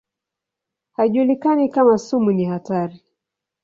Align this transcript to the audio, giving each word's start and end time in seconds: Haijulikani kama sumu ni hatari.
Haijulikani 0.91 1.69
kama 1.69 1.97
sumu 1.97 2.31
ni 2.31 2.45
hatari. 2.45 3.01